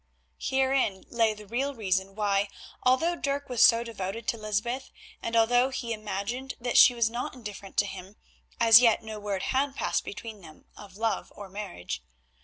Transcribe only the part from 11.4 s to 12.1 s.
marriage.